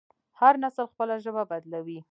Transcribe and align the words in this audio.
هر 0.39 0.53
نسل 0.63 0.85
خپله 0.91 1.15
ژبه 1.23 1.43
بدلوي. 1.51 1.99